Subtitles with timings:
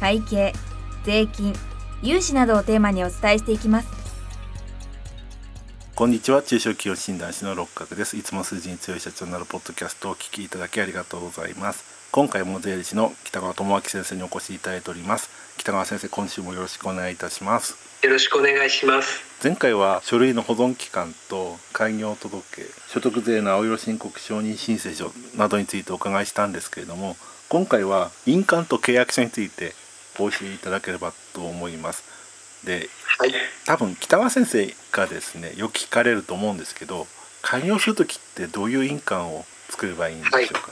[0.00, 0.52] 会計
[1.04, 1.54] 税金
[2.02, 3.88] 融資などをテーマにお伝えしていきます。
[5.94, 6.42] こんにちは。
[6.42, 8.16] 中小企業診断士の六角です。
[8.16, 12.10] いつも数字に強い社長になるポッドキャストをお聞きいただきありがとうございます。
[12.10, 15.30] 今回も税理士の北川智明先生にお越しいただいております。
[15.56, 17.76] 北川先生今週もよろしくお願いいたします。
[18.02, 19.22] よろしくお願いします。
[19.42, 22.44] 前回は書類の保存期間と開業届
[22.88, 27.16] 所得税の青色申告承認申請書などについてお伺いしたんですけれども
[27.48, 29.74] 今回は印鑑と契約書について
[30.18, 32.04] お教えいただければと思います。
[32.64, 32.88] で、
[33.18, 33.34] はい、
[33.66, 37.06] 多分北川先生がですねよく聞かれると思うんですけど
[37.42, 40.70] 開業する時ってどういう印鑑を作ればいいんでしょうか、はい、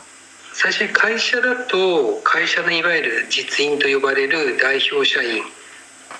[0.54, 5.44] 最初に会社だと会社のいわゆる実印と呼ばれる代表社員っ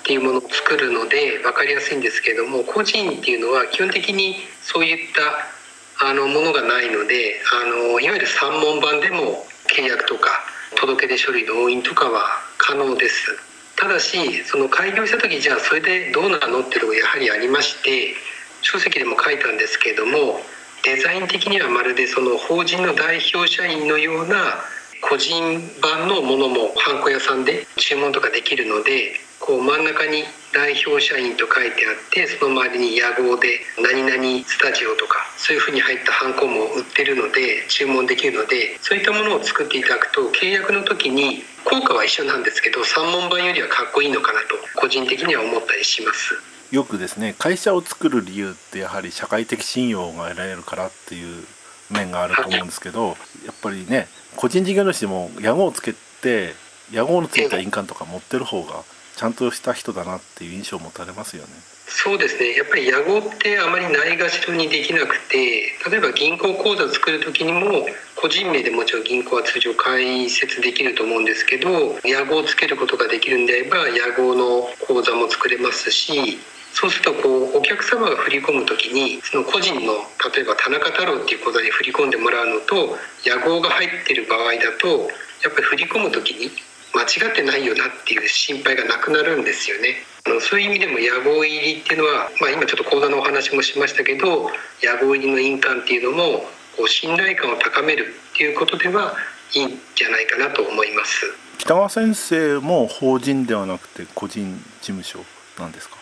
[0.03, 10.29] ていうものを作るので分かりやすいんですけども個人っていうのは基本的にそういったあのものがないのであのいわゆる三文版でも契約とか
[10.75, 13.37] 届け出書類の押印とかは可能です。
[13.75, 18.15] ただしその開業した時じゃあそれでどうなのっていうのがやはりありまして
[18.61, 20.39] 書籍でも書いたんですけれども
[20.85, 24.63] デザイン的にはまるでその法人の代表社員のような
[25.09, 30.23] 個人版のものもハンコ屋さんで注文とかできるのでこう真ん中に
[30.53, 46.35] 代表社員と書いてあってその周りに屋号で何々スタジオとかそういうふうに入ったハンコも売ってるので注文できるのでそういったものを作っていただくと契約の時に効果は一緒なんですけど三文版よりはかっこいいのかなと個人的には思ったりします。
[46.71, 51.45] よくですね会社を作る理由ってやはり社会的信用が得られるからっていう
[51.91, 53.09] 面があると思うんですけど、
[53.45, 56.53] やっぱりね個人事業主も屋号をつけて
[56.91, 58.83] 屋号のついた印鑑とか持ってる方が
[59.15, 61.49] ちゃんとした人だなっていう印象を持たれますよね。
[61.87, 67.85] そうですねやっぱり屋号ってあまりないがしろにできなくて例えば銀行口座を作る時にも
[68.15, 76.39] 個人名でもちろん銀行は通常開設できると思うんですけど屋号をつけることができるんであれば屋号の口座も作れますし
[76.73, 79.93] そうするとこうお客様が振り込む時にその個人の
[80.33, 85.07] 例えば田中太郎っていう口座に振り込んでもらうのと屋号が入ってる場合だと
[85.43, 86.49] やっぱり振り込む時に
[86.93, 89.95] 間違ってないよなっていう心配がなくなるんですよね。
[90.41, 94.49] そういう意味でも野号入りっていうのは、まあ、今ちょっと講座のお話もしましたけど
[94.81, 96.45] 野号入りの印鑑っていうのも
[96.77, 99.13] こう信頼感を高めるっていうことでは
[99.53, 101.25] いいんじゃないかなと思います
[101.57, 105.19] 北川先生も法人ではなくて個人事務所
[105.59, 105.97] なんですか？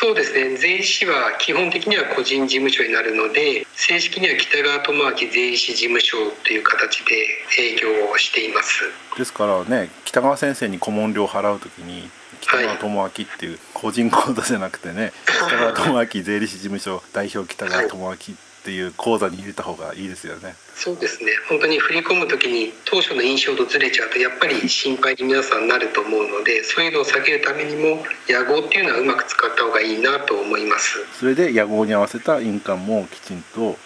[0.00, 0.56] そうですね。
[0.56, 7.16] 税理士は基本的には個人事務所になるので正式には北川智明税理士事務所という形で
[7.58, 8.84] 営業をしています。
[9.16, 12.08] ですからね北川先生に顧問料を払うときに
[12.40, 15.12] 北川智明っていう個人口座じゃなくてね、はい、
[15.72, 18.36] 北川智明税理士事務所代表北川智明
[18.68, 20.54] っていう口座に入れた方がいいですよね。
[20.74, 21.32] そうですね。
[21.48, 30.98] 本当に振り込む時に当初の印象とずれちゃうとやっぱり心配に皆さんなると思うのでそういうのを避けるためにも野号っていうのはうまく使った方がいいなと思います。
[31.18, 33.78] それで野号に合わせた印鑑もきちんと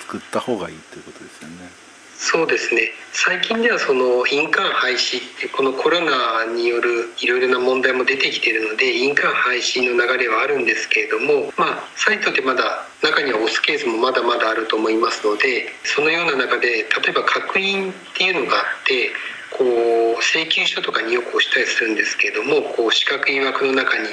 [0.00, 1.89] 作った方がいいということですよね、はい
[2.20, 2.92] そうですね。
[3.12, 19.10] 最近ではその印鑑廃止ってこのコロナによるいろいろな問題も出てきているので印鑑廃止の流れはあるんですけれどもまあサイトってまだ中には押すケースもまだまだあると思いますのでそのような中で例えば確認っていうのがあって
[19.56, 24.04] こう請求書とかによく押したりするんですけれどもこう四角い枠の中に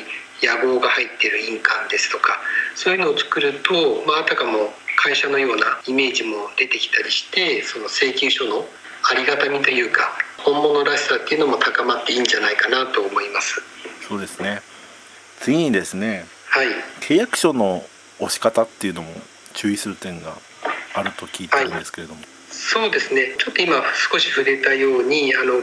[0.42, 2.40] 野望が入ってる印鑑ですとか
[2.76, 8.66] そういうのを作ると、まあ、あたかも会社のようなイメージも出てきたりしてその請求書の
[9.10, 13.62] ありがたみというか本物らしさっていうのも高まっていいんじゃないかなと思います。
[14.08, 14.62] そうですね。
[15.40, 16.68] 次にですね、はい、
[17.02, 17.86] 契約書の
[18.20, 19.10] 押し方っていうのも
[19.54, 20.36] 注意する点が
[20.94, 23.36] あると聞いてるんですけれども、はい、そうですね。
[23.38, 25.62] ちょっと今少し触れたようにあの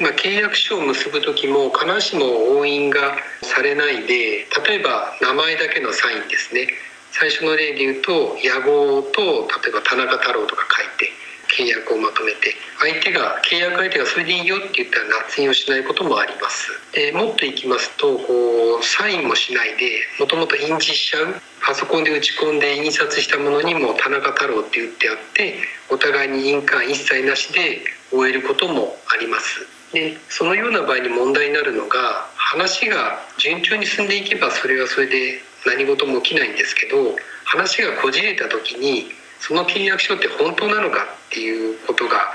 [0.00, 6.68] まあ、契約書を結ぶ時も必ずしも押印がされないで例えば名前だけのサインですね
[7.12, 11.12] 最初の例で言うと野号と例えば田中太郎とか書いて
[11.50, 16.70] 契約をまとめて相手が契約相手がそれでいいよって言ったら捺印をしないこともあります。
[16.92, 25.54] でもっといきますとこうサインもしないでもともと印字しちゃうパソコンで打ち込んで印刷したものにも田中太郎って言ってあって
[25.90, 29.66] お互いに印鑑一切なしで終えることもあります。
[29.92, 39.10] でそのような場合に問題になるのが話が順調に進んでいけばそれはそれで何事も起きないんですけど話がこじれた時に
[39.40, 42.32] その契約書って本当なのかっていうことが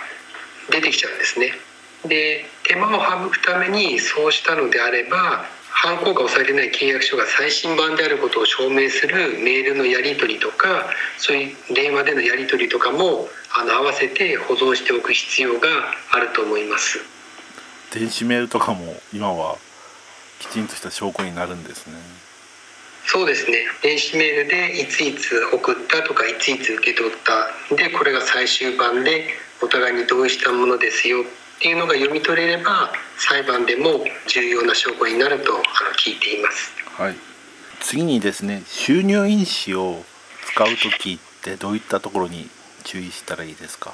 [0.72, 1.54] 出てきちゃうんですね。
[2.07, 10.86] で手間を省くためにそうしたのであれば犯行が押されてない契約書が最新版であることを証明するメールのやり取りとか
[11.18, 15.68] そういう電話でのやり取りとかもあの合わせて保存しておく必要が
[16.12, 17.00] あると思います
[17.94, 19.57] 電子メールとかも今は
[20.39, 21.94] きちんとした証拠になるんですね
[23.07, 23.66] そうですね。
[23.81, 27.13] 電子メールでいついつ送ったとかいついつ受け取っ
[27.69, 27.75] た。
[27.75, 29.28] でこれが最終版で
[29.62, 31.24] お互いに同意したものですよっ
[31.60, 35.63] ていうのが読み取れれば裁判でも重要な証拠になるとあの
[35.98, 36.72] 聞いています。
[36.98, 37.16] はい。
[37.80, 40.04] 次にですね収入印紙を
[40.54, 42.50] 使う時ってどういったところに
[42.84, 43.94] 注意したらいいですか？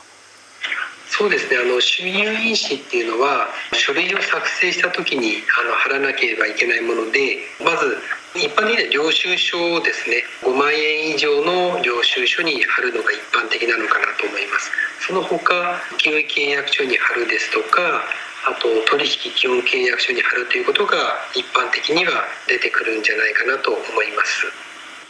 [1.12, 1.58] そうですね。
[1.60, 8.00] あの収入印紙っていうのは書類を作成した時にあの貼らなければいけないものでまず
[8.34, 10.24] 一般的には領収書をですね。
[10.42, 14.72] 5万円以上の領収書に貼るのが一般的なのかなと思います。
[15.06, 18.04] その他給与契約書に貼るですとか
[18.48, 20.96] あと取引基本契約書に貼るということが
[21.36, 24.48] 一般的には出てくるんじゃないかなと思います。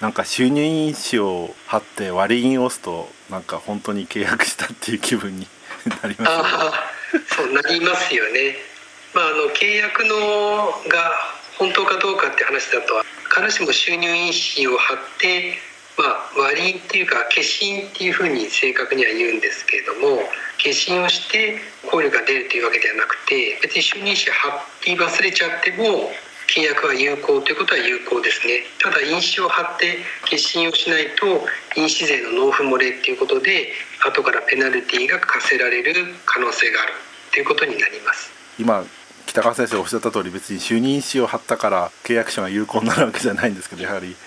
[0.01, 5.45] なんか収入印紙を貼って割り印を押すとなんか本当に契約したっていう気分に
[5.89, 6.73] なります、ああ
[7.35, 8.55] そうなりますよね。
[9.13, 10.15] まああの契約の
[10.87, 11.11] が
[11.57, 15.57] 本当かどうかって話だと必ずしも収入印紙を貼って
[15.97, 20.23] まあ、割りっていうか消印っていうふうに正確には言うんですけれども
[20.57, 26.09] 消印をして効力が出るというわけではなくて別に就任者貼り忘れちゃっても
[26.53, 28.63] 契約は有効ということは有効ですね。
[28.83, 29.99] ただ印紙を貼って
[30.29, 33.71] 消印をしないと印紙税の納付漏れっていうことで
[34.05, 35.93] 後からペナルティが課せられる
[36.25, 36.93] 可能性がある。
[37.31, 38.29] ということになります。
[38.59, 38.83] 今
[39.25, 44.17] 北川先生おっしゃった通り別に就任印紙を貼ったから契約書が有効になるわけじゃないんですけどやはり。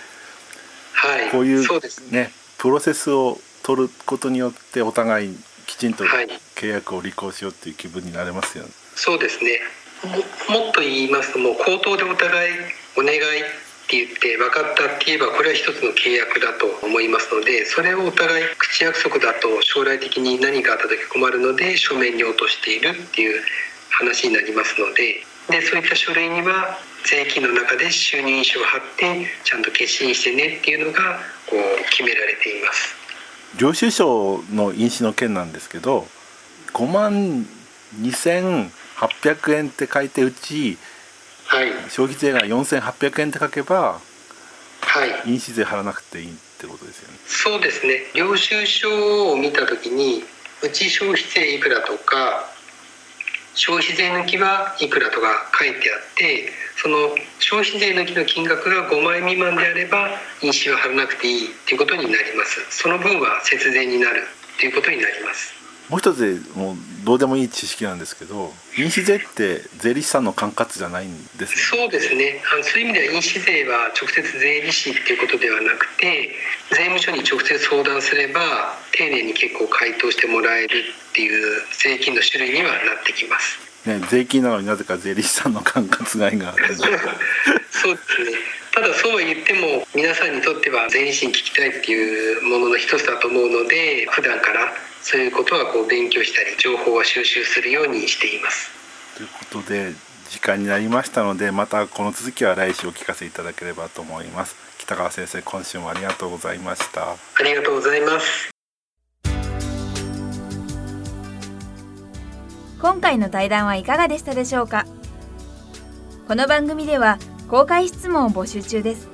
[0.95, 2.33] はい、こういうそうですね。
[2.57, 8.71] プロセスを取ることによってお互いきちんと契約を履行しようっていう気分になれますよね。
[8.95, 9.61] そうですね
[10.05, 12.53] もっと言いますともう口頭でお互い
[12.97, 13.21] お願いっ
[13.87, 23.43] て言って分かったって言えばこれは一つの契約だと思いますのでそれをお互い口約束だと将来的に何かあった時困るので書面に落としているっていう
[23.91, 32.97] 話になりますのででそういった書類には税金の中で収入印紙を貼ってちゃんと消印してねっていうのがこう決められています。
[33.59, 36.09] 領収書の印紙の件なんですけど
[36.73, 37.47] 5万
[39.09, 40.79] 2800円って書いてうち、
[41.47, 44.01] はい、消費税が4800円って書けば、
[44.81, 47.19] はい、印紙税払わなくていいってことですよね。
[47.27, 48.03] そうですね。
[48.15, 50.25] 領収書を見た時に
[50.63, 52.51] うち消費税いくらとか
[53.55, 55.27] 消費税抜きはいくらとか
[55.59, 60.09] 書いてあってその消費税抜きの金額が5万円未満であれば
[60.43, 62.61] 印紙は貼らなくていいっていうことになります。
[62.71, 64.23] その分は節税になる
[64.57, 72.41] っていうことになりますもう一つもうどうでもいい知識なんですけど印紙税って税理士さんの管轄じゃないんですよそうですね。
[72.53, 76.33] あのそういう意味では印紙税は直接税理士っていうことではなくて
[76.71, 78.41] 税務署に直接相談すれば
[78.93, 83.59] 丁寧に結構回答してもらえるっていう税金の種類にはなってきます。
[83.85, 86.75] ね、税金なのになぜか税理士さんの管轄外がある
[87.71, 88.39] そうですね。
[88.75, 94.73] ただそうは言っても皆さんにとっては税理士に聞きたいっていうものの一つだと思うので普段から
[95.07, 98.71] そういうことはこう勉強したり情報は収集するようにしています。
[99.15, 99.93] ということで
[100.31, 104.57] 時間になりましたのでまたこの続きは来週お聞かせいただければと思います。
[104.79, 107.13] 北川先生今週もありがとうございました。
[107.13, 108.51] ありがとうございます。
[112.81, 114.87] 今回の対談はいかがでしたでしょうか？
[116.27, 117.19] この番組では
[117.51, 119.11] 公開質問を募集中です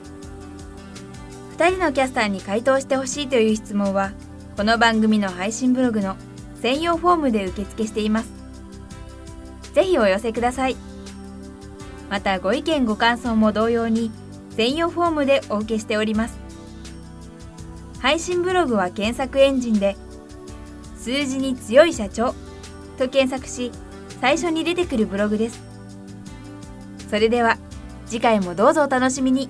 [1.59, 4.13] 2人のキャスターに回答してほしいという質問は
[4.61, 6.17] この番組の配信ブログの
[6.61, 8.31] 専用フォームで受付しています。
[9.73, 10.77] ぜひお寄せください。
[12.11, 14.11] またご意見ご感想も同様に
[14.51, 16.39] 専用フォームでお受けしております。
[18.01, 19.97] 配信ブログは検索エンジンで
[20.99, 22.35] 数字に強い社長
[22.99, 23.73] と検索し
[24.21, 25.59] 最初に出てくるブログです。
[27.09, 27.57] それでは
[28.05, 29.49] 次回もどうぞお楽しみに。